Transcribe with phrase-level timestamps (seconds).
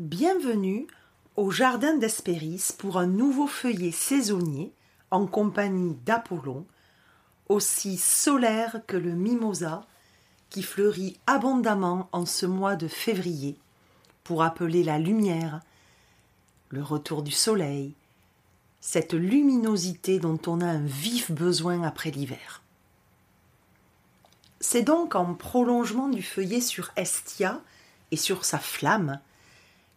[0.00, 0.88] Bienvenue
[1.36, 4.72] au Jardin d'Hespéris pour un nouveau feuillet saisonnier
[5.12, 6.66] en compagnie d'Apollon,
[7.48, 9.86] aussi solaire que le mimosa
[10.50, 13.56] qui fleurit abondamment en ce mois de février
[14.24, 15.60] pour appeler la lumière,
[16.70, 17.94] le retour du soleil,
[18.80, 22.64] cette luminosité dont on a un vif besoin après l'hiver.
[24.58, 27.60] C'est donc en prolongement du feuillet sur Estia
[28.10, 29.20] et sur sa flamme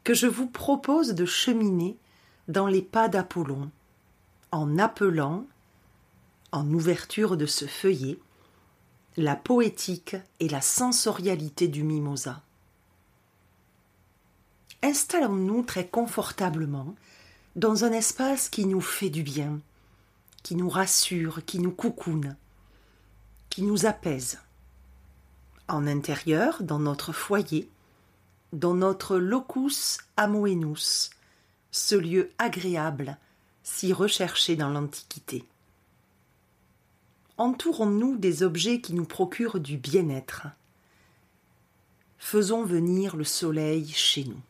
[0.08, 1.98] que je vous propose de cheminer
[2.48, 3.70] dans les pas d'Apollon,
[4.54, 5.46] en appelant,
[6.54, 8.18] en ouverture de ce feuillet,
[9.18, 12.42] la poétique et la sensorialité du mimosa.
[14.82, 16.96] Installons-nous très confortablement
[17.58, 19.60] dans un espace qui nous fait du bien,
[20.42, 22.38] qui nous rassure, qui nous coucoune,
[23.50, 24.40] qui nous apaise.
[25.68, 27.70] En intérieur, dans notre foyer,
[28.54, 31.10] dans notre locus amoenus,
[31.72, 33.18] ce lieu agréable,
[33.64, 35.44] si recherché dans l'Antiquité.
[37.38, 40.48] Entourons-nous des objets qui nous procurent du bien-être.
[42.18, 44.42] Faisons venir le soleil chez nous.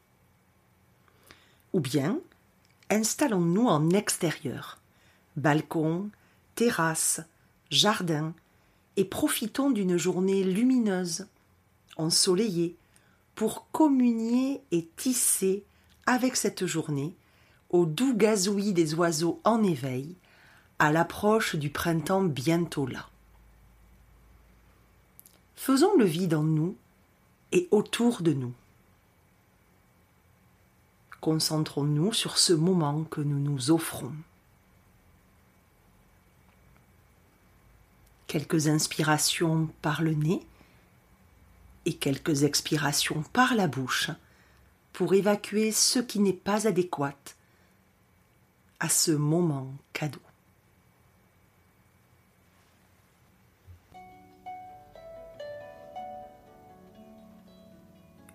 [1.73, 2.19] Ou bien,
[2.89, 4.77] installons-nous en extérieur,
[5.35, 6.09] balcon,
[6.55, 7.21] terrasse,
[7.69, 8.33] jardin,
[8.95, 11.27] et profitons d'une journée lumineuse,
[11.97, 12.75] ensoleillée,
[13.37, 15.63] pour communier et tisser
[16.07, 17.15] avec cette journée
[17.69, 20.15] au doux gazouillis des oiseaux en éveil,
[20.79, 23.07] à l'approche du printemps bientôt là.
[25.55, 26.75] Faisons le vide en nous
[27.51, 28.53] et autour de nous.
[31.21, 34.13] Concentrons-nous sur ce moment que nous nous offrons.
[38.25, 40.41] Quelques inspirations par le nez
[41.87, 44.11] et quelques expirations par la bouche
[44.91, 47.15] pour évacuer ce qui n'est pas adéquat
[48.81, 50.19] à ce moment cadeau.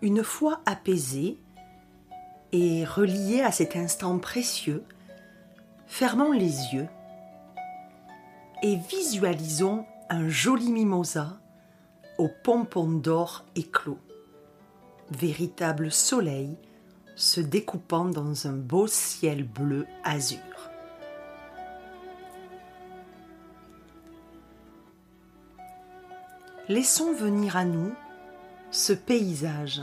[0.00, 1.36] Une fois apaisé
[2.52, 4.82] et relié à cet instant précieux,
[5.86, 6.88] fermons les yeux
[8.62, 11.41] et visualisons un joli mimosa
[12.22, 13.98] au pompon d'or éclos,
[15.10, 16.56] véritable soleil
[17.16, 20.38] se découpant dans un beau ciel bleu azur.
[26.68, 27.92] Laissons venir à nous
[28.70, 29.82] ce paysage.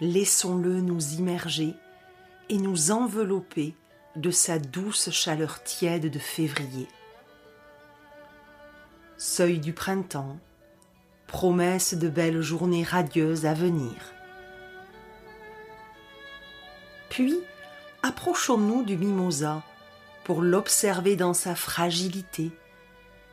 [0.00, 1.76] Laissons-le nous immerger
[2.48, 3.76] et nous envelopper
[4.16, 6.88] de sa douce chaleur tiède de février
[9.22, 10.36] seuil du printemps,
[11.28, 13.94] promesse de belles journées radieuses à venir.
[17.08, 17.38] Puis,
[18.02, 19.62] approchons-nous du mimosa
[20.24, 22.50] pour l'observer dans sa fragilité,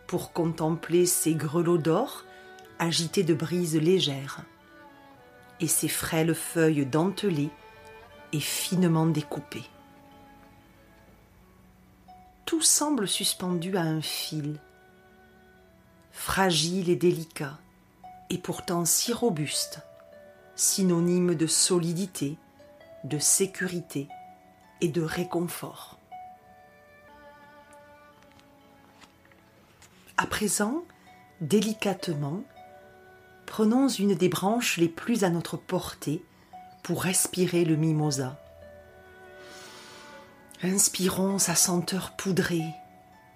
[0.05, 2.23] pour contempler ses grelots d'or
[2.77, 4.41] agités de brises légères,
[5.59, 7.49] et ses frêles feuilles dentelées
[8.31, 9.67] et finement découpées.
[12.45, 14.59] Tout semble suspendu à un fil,
[16.19, 17.57] fragile et délicat,
[18.29, 19.79] et pourtant si robuste,
[20.53, 22.37] synonyme de solidité,
[23.05, 24.09] de sécurité
[24.81, 25.97] et de réconfort.
[30.17, 30.83] À présent,
[31.39, 32.43] délicatement,
[33.45, 36.21] prenons une des branches les plus à notre portée
[36.83, 38.37] pour respirer le mimosa.
[40.63, 42.75] Inspirons sa senteur poudrée,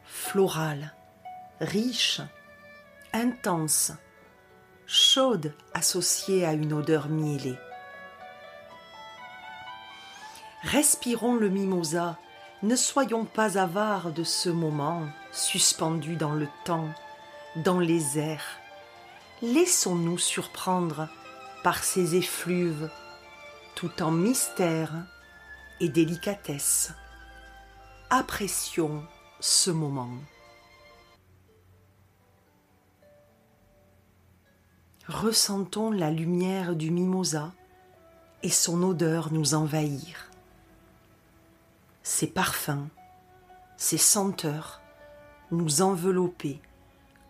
[0.03, 0.94] florale,
[1.61, 2.19] riche,
[3.13, 3.91] intense,
[4.85, 7.57] chaude associée à une odeur mielée.
[10.63, 12.18] Respirons le mimosa,
[12.63, 16.90] ne soyons pas avares de ce moment suspendu dans le temps,
[17.57, 18.59] dans les airs.
[19.41, 21.09] Laissons-nous surprendre
[21.63, 22.89] par ces effluves,
[23.75, 24.94] tout en mystère
[25.80, 26.94] et délicatesse.
[28.09, 29.04] Apprécions
[29.39, 30.12] ce moment.
[35.07, 37.51] Ressentons la lumière du mimosa
[38.41, 40.31] et son odeur nous envahir.
[42.03, 42.88] Ses parfums,
[43.75, 44.81] ses senteurs
[45.51, 46.61] nous envelopper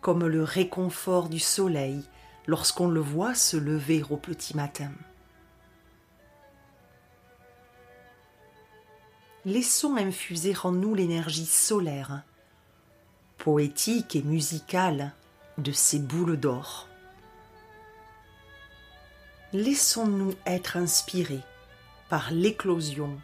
[0.02, 2.04] comme le réconfort du soleil
[2.46, 4.92] lorsqu'on le voit se lever au petit matin.
[9.46, 12.24] Laissons infuser en nous l'énergie solaire,
[13.38, 15.14] poétique et musicale
[15.58, 16.88] de ces boules d'or
[19.54, 21.44] Laissons-nous être inspirés
[22.10, 23.22] par l'éclosion,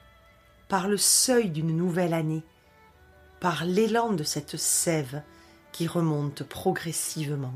[0.68, 2.44] par le seuil d'une nouvelle année,
[3.40, 5.24] par l'élan de cette sève
[5.72, 7.54] qui remonte progressivement.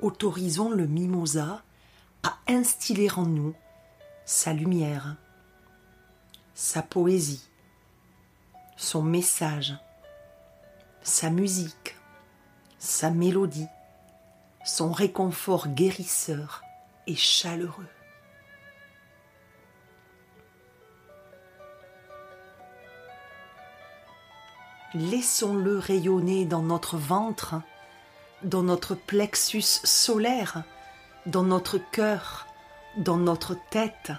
[0.00, 1.62] Autorisons le mimosa
[2.24, 3.54] à instiller en nous
[4.24, 5.14] sa lumière,
[6.54, 7.48] sa poésie,
[8.76, 9.74] son message,
[11.02, 11.94] sa musique,
[12.80, 13.68] sa mélodie,
[14.64, 16.62] son réconfort guérisseur
[17.06, 17.88] et chaleureux.
[24.94, 27.54] Laissons-le rayonner dans notre ventre,
[28.42, 30.64] dans notre plexus solaire,
[31.24, 32.46] dans notre cœur,
[32.98, 34.12] dans notre tête.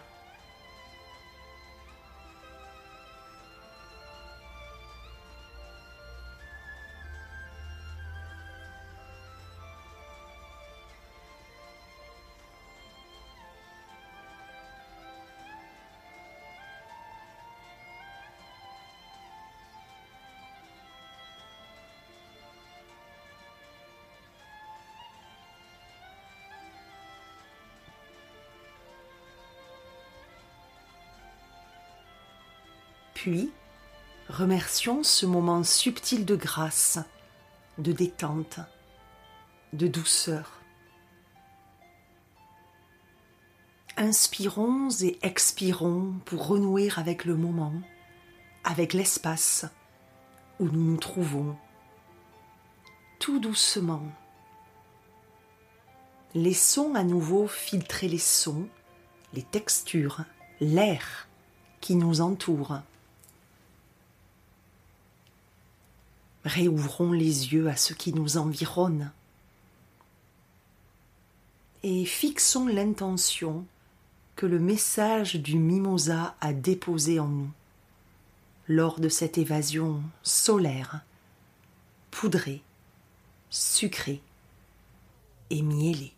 [33.23, 33.51] Puis,
[34.27, 36.99] remercions ce moment subtil de grâce,
[37.77, 38.59] de détente,
[39.71, 40.59] de douceur.
[43.95, 47.71] Inspirons et expirons pour renouer avec le moment,
[48.65, 49.67] avec l'espace
[50.59, 51.55] où nous nous trouvons,
[53.19, 54.03] tout doucement.
[56.35, 58.67] Laissons à nouveau filtrer les sons,
[59.31, 60.25] les textures,
[60.59, 61.29] l'air
[61.79, 62.81] qui nous entoure.
[66.45, 69.11] Réouvrons les yeux à ce qui nous environne
[71.83, 73.65] et fixons l'intention
[74.35, 77.51] que le message du mimosa a déposé en nous
[78.69, 81.01] lors de cette évasion solaire,
[82.09, 82.61] poudrée,
[83.49, 84.21] sucrée
[85.49, 86.13] et miellée.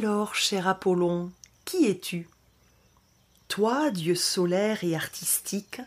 [0.00, 1.32] Alors, cher Apollon,
[1.64, 2.28] qui es-tu?
[3.48, 5.80] Toi, dieu solaire et artistique,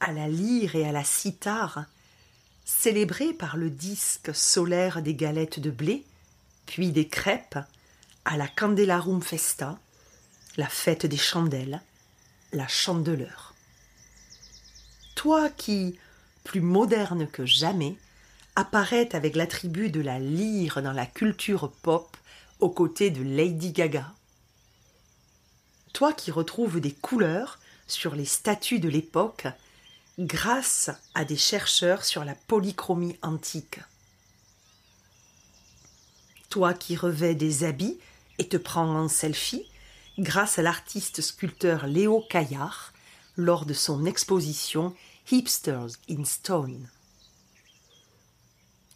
[0.00, 1.84] à la lyre et à la cithare,
[2.64, 6.04] célébré par le disque solaire des galettes de blé,
[6.66, 7.60] puis des crêpes,
[8.24, 9.78] à la Candelarum Festa,
[10.56, 11.80] la fête des chandelles,
[12.52, 13.54] la chandeleur.
[15.14, 15.96] Toi qui,
[16.42, 17.94] plus moderne que jamais,
[18.56, 22.16] apparaît avec l'attribut de la lyre dans la culture pop
[22.62, 24.14] aux côtés de Lady Gaga.
[25.92, 29.48] Toi qui retrouves des couleurs sur les statues de l'époque
[30.20, 33.80] grâce à des chercheurs sur la polychromie antique.
[36.50, 37.98] Toi qui revais des habits
[38.38, 39.66] et te prends en selfie
[40.20, 42.92] grâce à l'artiste sculpteur Léo Caillard
[43.36, 44.94] lors de son exposition
[45.32, 46.88] Hipsters in Stone.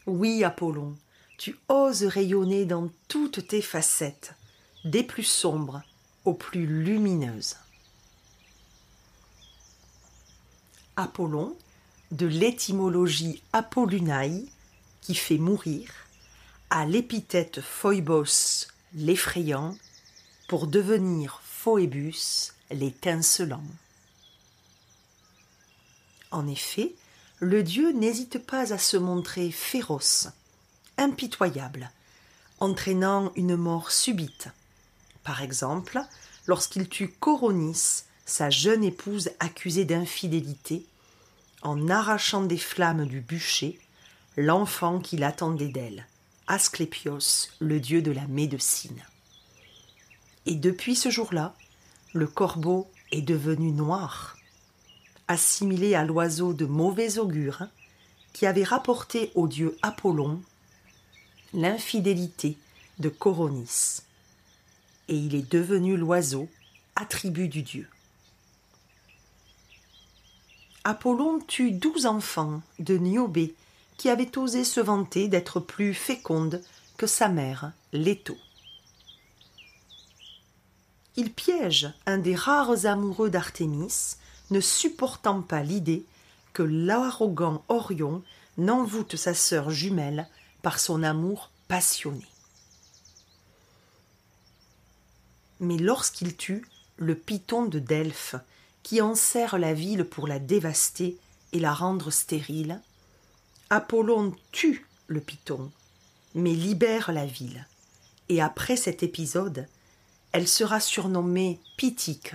[0.06, 0.96] Oui, Apollon,
[1.38, 4.34] tu oses rayonner dans toutes tes facettes,
[4.84, 5.82] des plus sombres
[6.24, 7.56] aux plus lumineuses.
[10.96, 11.56] Apollon,
[12.10, 14.46] de l'étymologie Apollunae,
[15.02, 15.92] qui fait mourir,
[16.70, 19.76] à l'épithète Phoebos, l'effrayant,
[20.48, 23.62] pour devenir Phoebus, l'étincelant.
[26.30, 26.94] En effet,
[27.40, 30.28] le dieu n'hésite pas à se montrer féroce,
[30.98, 31.90] impitoyable,
[32.60, 34.48] entraînant une mort subite.
[35.24, 36.00] Par exemple,
[36.46, 40.84] lorsqu'il tue Coronis, sa jeune épouse accusée d'infidélité,
[41.62, 43.78] en arrachant des flammes du bûcher
[44.36, 46.06] l'enfant qu'il attendait d'elle,
[46.46, 49.02] Asclépios, le dieu de la médecine.
[50.44, 51.54] Et depuis ce jour-là,
[52.12, 54.36] le corbeau est devenu noir,
[55.28, 57.64] assimilé à l'oiseau de mauvais augure
[58.32, 60.40] qui avait rapporté au dieu Apollon
[61.56, 62.58] l'infidélité
[62.98, 64.02] de Coronis,
[65.08, 66.48] et il est devenu l'oiseau,
[66.94, 67.88] attribut du dieu.
[70.84, 73.54] Apollon tue douze enfants de Niobé
[73.96, 76.62] qui avaient osé se vanter d'être plus féconde
[76.98, 78.36] que sa mère, Leto.
[81.16, 84.16] Il piège un des rares amoureux d'Artémis,
[84.50, 86.04] ne supportant pas l'idée
[86.52, 88.22] que l'arrogant Orion
[88.58, 90.28] n'envoûte sa sœur jumelle
[90.66, 92.26] par son amour passionné.
[95.60, 98.34] Mais lorsqu'il tue le python de Delphes,
[98.82, 101.18] qui enserre la ville pour la dévaster
[101.52, 102.80] et la rendre stérile,
[103.70, 105.70] Apollon tue le python,
[106.34, 107.64] mais libère la ville.
[108.28, 109.68] Et après cet épisode,
[110.32, 112.34] elle sera surnommée Pythique,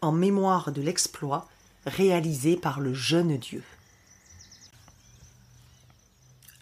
[0.00, 1.48] en mémoire de l'exploit
[1.86, 3.64] réalisé par le jeune dieu.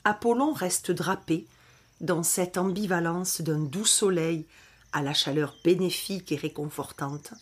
[0.06, 1.48] Apollon reste drapé
[2.00, 4.46] dans cette ambivalence d'un doux soleil
[4.92, 7.32] à la chaleur bénéfique et réconfortante,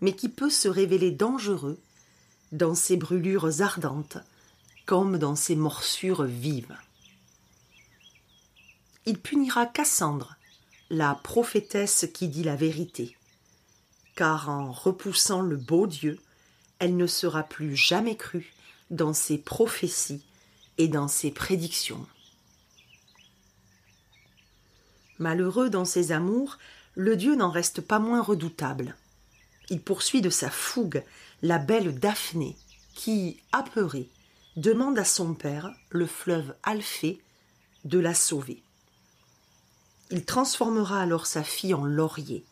[0.00, 1.80] mais qui peut se révéler dangereux
[2.52, 4.18] dans ses brûlures ardentes
[4.86, 6.76] comme dans ses morsures vives.
[9.04, 10.36] Il punira Cassandre,
[10.88, 13.16] la prophétesse qui dit la vérité,
[14.14, 16.20] car en repoussant le beau Dieu,
[16.78, 18.52] elle ne sera plus jamais crue
[18.92, 20.22] dans ses prophéties
[20.88, 22.06] dans ses prédictions.
[25.18, 26.58] Malheureux dans ses amours,
[26.94, 28.96] le dieu n'en reste pas moins redoutable.
[29.70, 31.02] Il poursuit de sa fougue
[31.42, 32.56] la belle Daphné,
[32.94, 34.08] qui, apeurée,
[34.56, 37.20] demande à son père, le fleuve Alphée,
[37.84, 38.62] de la sauver.
[40.10, 42.44] Il transformera alors sa fille en laurier,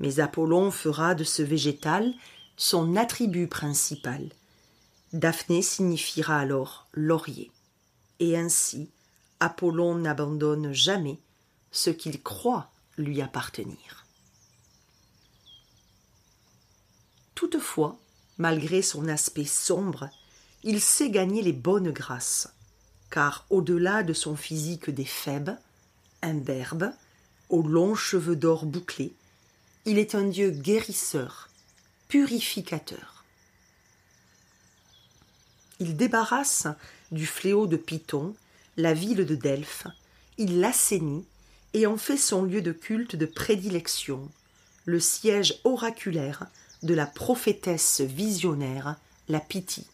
[0.00, 2.12] mais Apollon fera de ce végétal
[2.56, 4.28] son attribut principal.
[5.12, 7.50] Daphné signifiera alors laurier.
[8.20, 8.90] Et ainsi,
[9.40, 11.18] Apollon n'abandonne jamais
[11.72, 14.06] ce qu'il croit lui appartenir.
[17.34, 17.98] Toutefois,
[18.36, 20.10] malgré son aspect sombre,
[20.62, 22.48] il sait gagner les bonnes grâces,
[23.10, 25.56] car au-delà de son physique des Phèbes,
[26.20, 26.92] imberbe,
[27.48, 29.14] aux longs cheveux d'or bouclés,
[29.86, 31.48] il est un dieu guérisseur,
[32.08, 33.19] purificateur.
[35.80, 36.68] Il débarrasse
[37.10, 38.34] du fléau de Python
[38.76, 39.86] la ville de Delphes,
[40.38, 41.24] il l'assainit
[41.74, 44.28] et en fait son lieu de culte de prédilection,
[44.84, 46.46] le siège oraculaire
[46.82, 48.96] de la prophétesse visionnaire,
[49.28, 49.86] la Pythie.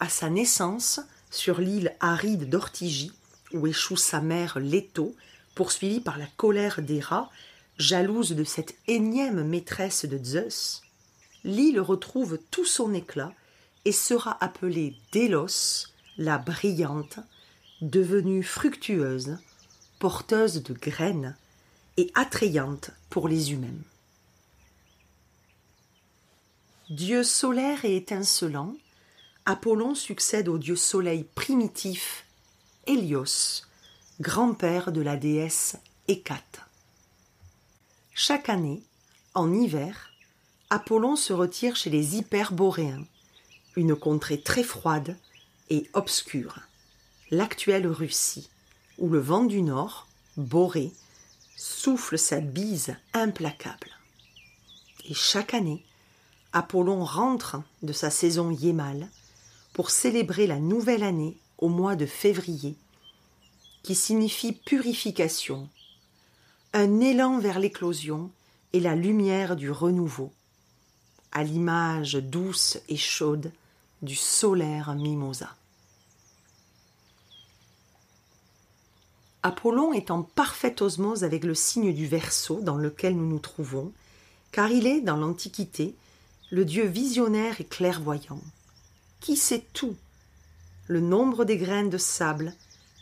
[0.00, 1.00] À sa naissance,
[1.30, 3.12] sur l'île aride d'Ortigie,
[3.52, 5.14] où échoue sa mère Leto,
[5.54, 7.30] poursuivie par la colère des rats,
[7.78, 10.82] jalouse de cette énième maîtresse de Zeus,
[11.44, 13.32] l'île retrouve tout son éclat
[13.84, 17.18] et sera appelée Délos, la brillante,
[17.80, 19.38] devenue fructueuse,
[19.98, 21.36] porteuse de graines
[21.96, 23.82] et attrayante pour les humains.
[26.90, 28.74] Dieu solaire et étincelant,
[29.46, 32.24] Apollon succède au dieu soleil primitif
[32.86, 33.66] Hélios,
[34.20, 35.76] grand-père de la déesse
[36.08, 36.60] Hécate.
[38.14, 38.82] Chaque année,
[39.34, 40.10] en hiver,
[40.70, 43.04] Apollon se retire chez les Hyperboréens,
[43.76, 45.16] une contrée très froide
[45.70, 46.60] et obscure,
[47.30, 48.48] l'actuelle Russie,
[48.98, 50.92] où le vent du nord, Boré,
[51.56, 53.90] souffle sa bise implacable.
[55.08, 55.84] Et chaque année,
[56.52, 59.08] Apollon rentre de sa saison yémale
[59.72, 62.76] pour célébrer la nouvelle année au mois de février,
[63.82, 65.68] qui signifie purification,
[66.72, 68.30] un élan vers l'éclosion
[68.72, 70.32] et la lumière du renouveau,
[71.32, 73.52] à l'image douce et chaude
[74.04, 75.54] du solaire mimosa.
[79.42, 83.92] Apollon est en parfaite osmose avec le signe du Verseau dans lequel nous nous trouvons,
[84.52, 85.94] car il est, dans l'Antiquité,
[86.50, 88.40] le dieu visionnaire et clairvoyant
[89.24, 89.96] qui sait tout?
[90.86, 92.52] Le nombre des graines de sable,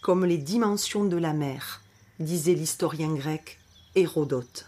[0.02, 1.82] comme les dimensions de la mer,
[2.20, 3.58] disait l'historien grec
[3.96, 4.66] Hérodote.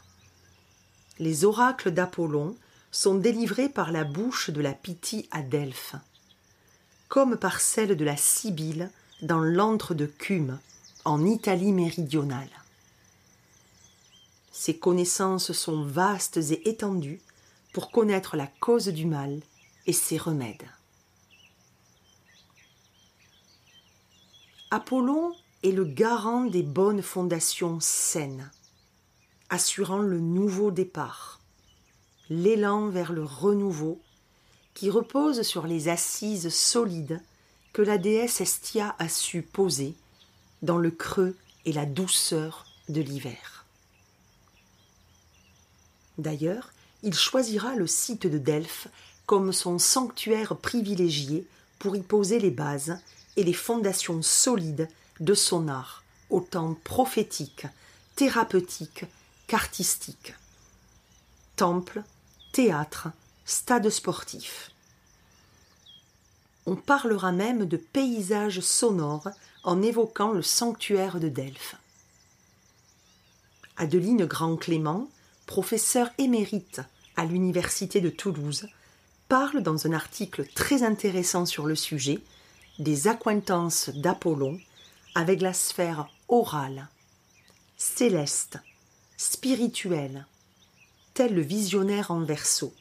[1.21, 2.57] Les oracles d'Apollon
[2.91, 5.95] sont délivrés par la bouche de la Pythie à Delphes,
[7.15, 8.91] comme par celle de la Sibylle
[9.23, 10.59] dans l'antre de Cume,
[11.05, 12.51] en Italie méridionale.
[14.51, 17.21] Ces connaissances sont vastes et étendues
[17.73, 19.39] pour connaître la cause du mal
[19.87, 20.67] et ses remèdes.
[24.73, 28.51] Apollon est le garant des bonnes fondations saines,
[29.51, 31.41] assurant le nouveau départ,
[32.29, 34.01] l'élan vers le renouveau
[34.75, 37.21] qui repose sur les assises solides
[37.73, 39.95] que la déesse Estia a su poser
[40.63, 43.65] dans le creux et la douceur de l'hiver.
[46.19, 48.89] D'ailleurs, il choisira le site de Delphes
[49.27, 51.47] comme son sanctuaire privilégié
[51.79, 52.99] pour y poser les bases
[53.37, 54.89] et les fondations solides
[55.21, 57.67] de son art, autant prophétique,
[58.17, 59.07] thérapeutique
[59.47, 60.35] qu'artistique.
[61.57, 62.03] Temple,
[62.53, 63.09] théâtre,
[63.45, 64.71] stade sportif.
[66.67, 69.29] On parlera même de paysage sonore
[69.65, 71.77] en évoquant le sanctuaire de Delphes.
[73.77, 75.09] Adeline Grand-Clément,
[75.47, 76.81] professeure émérite
[77.17, 78.69] à l'Université de Toulouse,
[79.29, 82.21] parle dans un article très intéressant sur le sujet
[82.79, 84.59] des accointances d'Apollon
[85.15, 86.89] avec la sphère orale,
[87.77, 88.59] céleste,
[89.17, 90.27] spirituelle,
[91.13, 92.73] tel le visionnaire en verso,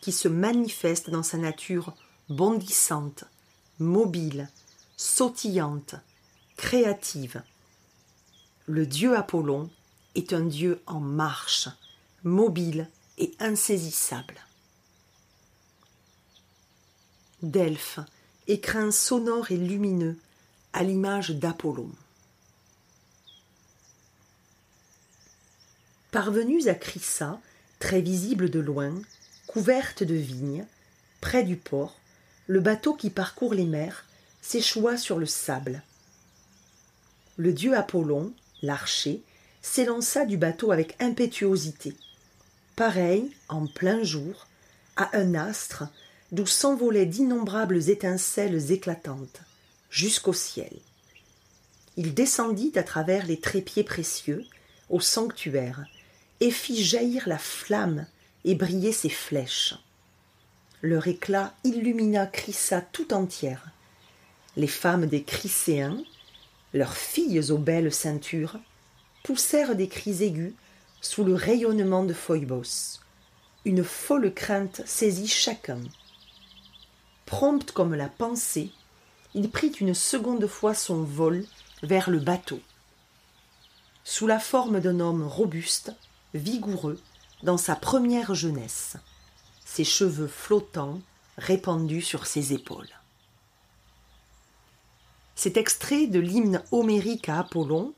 [0.00, 1.94] qui se manifeste dans sa nature
[2.28, 3.24] bondissante,
[3.78, 4.48] mobile,
[4.96, 5.94] sautillante,
[6.56, 7.42] créative.
[8.66, 9.70] Le dieu Apollon
[10.14, 11.68] est un dieu en marche,
[12.22, 12.88] mobile
[13.18, 14.36] et insaisissable.
[17.42, 18.00] Delphes,
[18.46, 20.16] écrin sonore et lumineux,
[20.72, 21.90] à l'image d'Apollon.
[26.10, 27.40] Parvenus à Crissa,
[27.78, 28.94] très visible de loin,
[29.50, 30.64] couverte de vignes,
[31.20, 31.98] près du port,
[32.46, 34.04] le bateau qui parcourt les mers
[34.40, 35.82] s'échoua sur le sable.
[37.36, 39.24] Le dieu Apollon, l'archer,
[39.60, 41.96] s'élança du bateau avec impétuosité,
[42.76, 44.46] pareil, en plein jour,
[44.94, 45.82] à un astre
[46.30, 49.40] d'où s'envolaient d'innombrables étincelles éclatantes,
[49.90, 50.72] jusqu'au ciel.
[51.96, 54.46] Il descendit à travers les trépieds précieux,
[54.90, 55.86] au sanctuaire,
[56.38, 58.06] et fit jaillir la flamme
[58.44, 59.74] et briller ses flèches.
[60.82, 63.70] Leur éclat illumina Crissa tout entière.
[64.56, 66.02] Les femmes des Chryséens,
[66.72, 68.58] leurs filles aux belles ceintures,
[69.22, 70.54] poussèrent des cris aigus
[71.00, 73.00] sous le rayonnement de Phoebos.
[73.64, 75.80] Une folle crainte saisit chacun.
[77.26, 78.70] Prompt comme la pensée,
[79.34, 81.44] il prit une seconde fois son vol
[81.82, 82.60] vers le bateau.
[84.02, 85.92] Sous la forme d'un homme robuste,
[86.34, 87.00] vigoureux,
[87.42, 88.96] dans sa première jeunesse,
[89.64, 91.00] ses cheveux flottants
[91.38, 92.88] répandus sur ses épaules.
[95.34, 97.94] Cet extrait de l'hymne homérique à Apollon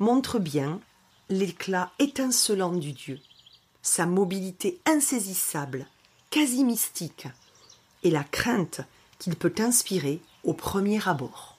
[0.00, 0.80] montre bien
[1.28, 3.20] l'éclat étincelant du dieu,
[3.82, 5.86] sa mobilité insaisissable,
[6.30, 7.28] quasi mystique,
[8.02, 8.80] et la crainte
[9.18, 11.56] qu'il peut inspirer au premier abord.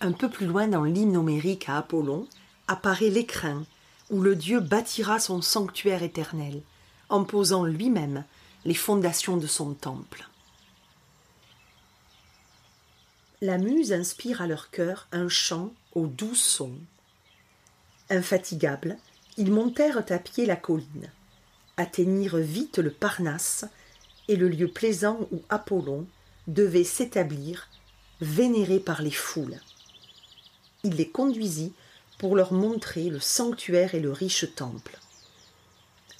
[0.00, 2.26] Un peu plus loin dans l'hymne homérique à Apollon
[2.66, 3.64] apparaît l'écrin
[4.12, 6.62] où le Dieu bâtira son sanctuaire éternel,
[7.08, 8.24] en posant lui-même
[8.64, 10.28] les fondations de son temple.
[13.40, 16.78] La muse inspire à leur cœur un chant aux doux sons.
[18.10, 18.98] Infatigables,
[19.38, 21.10] ils montèrent à pied la colline,
[21.76, 23.64] atteignirent vite le Parnasse
[24.28, 26.06] et le lieu plaisant où Apollon
[26.46, 27.68] devait s'établir,
[28.20, 29.58] vénéré par les foules.
[30.84, 31.72] Il les conduisit
[32.22, 34.96] pour leur montrer le sanctuaire et le riche temple.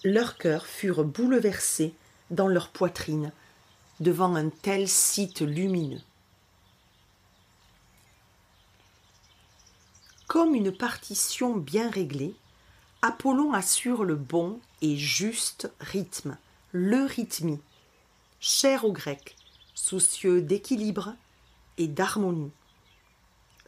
[0.03, 1.95] Leurs cœurs furent bouleversés
[2.33, 3.31] dans leur poitrine
[4.01, 6.01] devant un tel site lumineux.
[10.27, 12.35] Comme une partition bien réglée,
[13.03, 16.37] Apollon assure le bon et juste rythme,
[16.73, 17.61] le rythmie,
[18.41, 19.37] cher aux Grecs,
[19.75, 21.15] soucieux d'équilibre
[21.79, 22.51] et d'harmonie.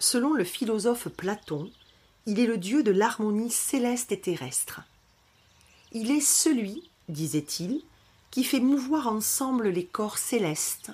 [0.01, 1.71] Selon le philosophe Platon,
[2.27, 4.81] il est le Dieu de l'harmonie céleste et terrestre.
[5.93, 7.83] Il est celui, disait-il,
[8.31, 10.91] qui fait mouvoir ensemble les corps célestes,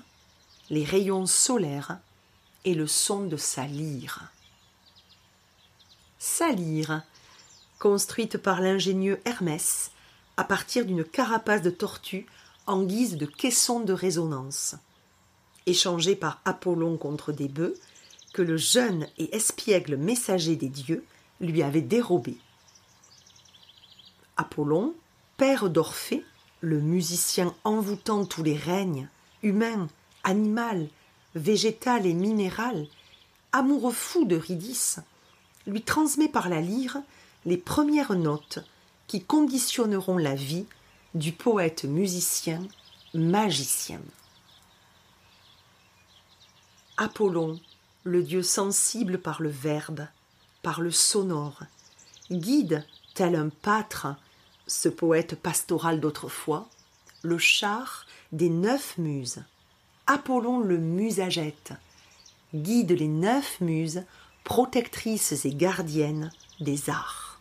[0.68, 1.98] les rayons solaires
[2.64, 4.30] et le son de sa lyre.
[6.18, 7.02] Sa lyre,
[7.78, 9.90] construite par l'ingénieux Hermès
[10.36, 12.26] à partir d'une carapace de tortue
[12.66, 14.74] en guise de caisson de résonance,
[15.66, 17.78] échangée par Apollon contre des bœufs,
[18.32, 21.04] que le jeune et espiègle messager des dieux
[21.40, 22.36] lui avait dérobé.
[24.36, 24.94] Apollon,
[25.36, 26.24] père d'Orphée,
[26.60, 29.08] le musicien envoûtant tous les règnes,
[29.42, 29.88] humain,
[30.24, 30.88] animal,
[31.34, 32.86] végétal et minéral,
[33.52, 34.96] amoureux fou de Ridis,
[35.66, 36.98] lui transmet par la lyre
[37.46, 38.58] les premières notes
[39.06, 40.66] qui conditionneront la vie
[41.14, 42.62] du poète musicien
[43.14, 44.00] magicien.
[46.96, 47.58] Apollon,
[48.04, 50.06] le dieu sensible par le verbe,
[50.62, 51.62] par le sonore,
[52.30, 54.08] guide, tel un pâtre,
[54.66, 56.68] ce poète pastoral d'autrefois,
[57.22, 59.42] le char des neuf muses.
[60.06, 61.72] Apollon le musagète,
[62.54, 64.02] guide les neuf muses,
[64.44, 67.40] protectrices et gardiennes des arts.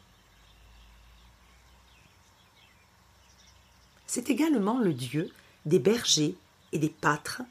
[4.06, 5.32] C'est également le dieu
[5.66, 6.36] des bergers
[6.72, 7.42] et des pâtres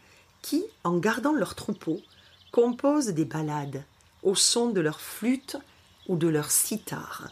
[0.43, 2.01] qui, en gardant leurs troupeaux,
[2.51, 3.85] composent des ballades,
[4.23, 5.57] au son de leur flûte
[6.07, 7.31] ou de leur cithare,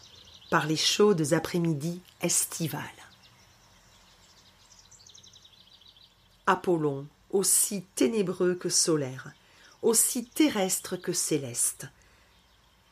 [0.51, 2.83] par les chaudes après-midi estivales.
[6.47, 9.33] Apollon, aussi ténébreux que solaire,
[9.83, 11.89] aussi terrestre que céleste,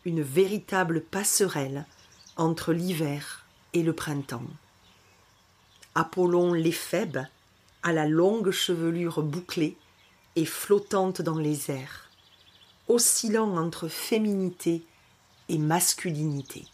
[0.05, 1.87] une véritable passerelle
[2.37, 4.47] entre l'hiver et le printemps.
[5.95, 7.21] Apollon l'éphèbe
[7.83, 9.77] à la longue chevelure bouclée
[10.37, 12.04] et flottante dans les airs,
[12.89, 14.83] oscillant entre féminité
[15.49, 16.65] et masculinité.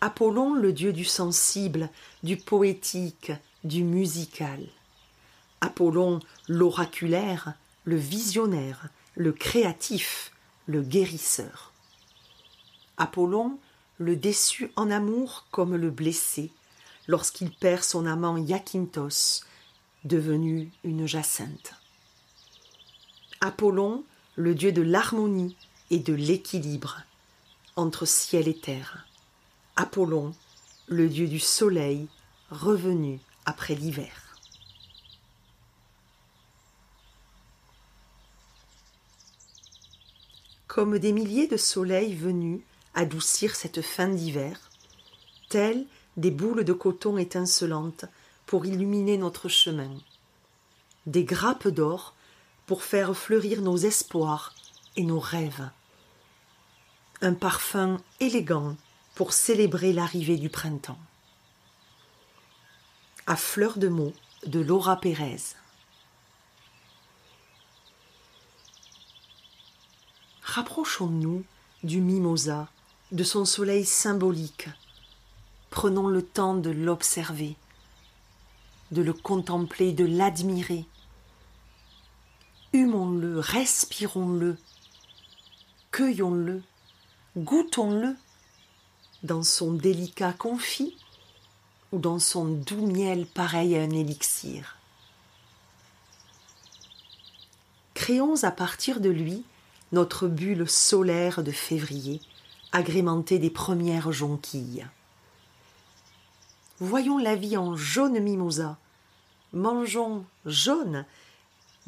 [0.00, 1.90] Apollon, le dieu du sensible,
[2.22, 3.32] du poétique,
[3.64, 4.64] du musical.
[5.60, 10.30] Apollon, l'oraculaire, le visionnaire, le créatif,
[10.66, 11.72] le guérisseur.
[12.96, 13.58] Apollon,
[13.98, 16.52] le déçu en amour comme le blessé,
[17.08, 19.42] lorsqu'il perd son amant Iaquintos,
[20.08, 21.74] devenu une Jacinthe.
[23.40, 25.56] Apollon, le dieu de l'harmonie
[25.90, 27.02] et de l'équilibre
[27.76, 29.06] entre ciel et terre.
[29.76, 30.34] Apollon,
[30.88, 32.08] le dieu du soleil,
[32.50, 34.36] revenu après l'hiver.
[40.66, 42.60] Comme des milliers de soleils venus
[42.94, 44.70] adoucir cette fin d'hiver,
[45.48, 48.04] tels des boules de coton étincelantes
[48.48, 49.90] pour illuminer notre chemin,
[51.04, 52.14] des grappes d'or
[52.64, 54.54] pour faire fleurir nos espoirs
[54.96, 55.68] et nos rêves,
[57.20, 58.74] un parfum élégant
[59.14, 60.98] pour célébrer l'arrivée du printemps.
[63.26, 64.14] À fleur de mots
[64.46, 65.42] de Laura Pérez.
[70.40, 71.44] Rapprochons-nous
[71.82, 72.70] du mimosa,
[73.12, 74.70] de son soleil symbolique.
[75.68, 77.54] Prenons le temps de l'observer,
[78.92, 80.86] de le contempler, de l'admirer.
[82.72, 84.56] Humons-le, respirons-le,
[85.90, 86.62] cueillons-le,
[87.36, 88.16] goûtons-le
[89.22, 90.96] dans son délicat confit
[91.92, 94.76] ou dans son doux miel pareil à un élixir.
[97.94, 99.44] Créons à partir de lui
[99.92, 102.20] notre bulle solaire de février,
[102.72, 104.86] agrémentée des premières jonquilles.
[106.80, 108.78] Voyons la vie en jaune mimosa,
[109.52, 111.04] mangeons jaune,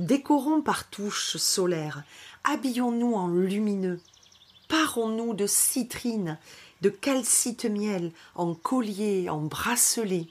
[0.00, 2.03] décorons par touches solaires,
[2.42, 4.00] habillons-nous en lumineux,
[4.68, 6.38] parons-nous de citrine
[6.81, 10.26] de calcite miel en collier, en bracelet.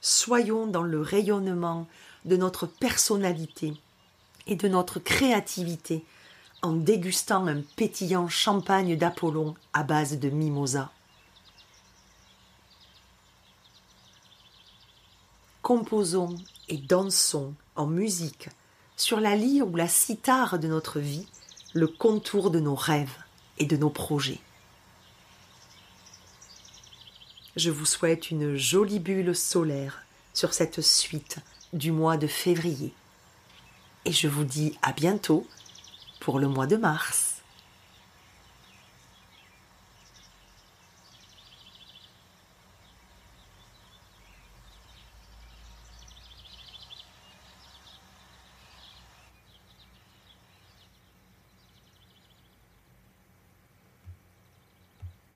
[0.00, 1.88] Soyons dans le rayonnement
[2.24, 3.74] de notre personnalité
[4.46, 6.04] et de notre créativité
[6.62, 10.92] en dégustant un pétillant champagne d'Apollon à base de mimosa.
[15.68, 16.34] Composons
[16.70, 18.48] et dansons en musique
[18.96, 21.26] sur la lyre ou la cithare de notre vie
[21.74, 23.18] le contour de nos rêves
[23.58, 24.40] et de nos projets.
[27.56, 31.36] je vous souhaite une jolie bulle solaire sur cette suite
[31.74, 32.94] du mois de février.
[34.06, 35.46] Et je vous dis à bientôt
[36.18, 37.27] pour le mois de mars.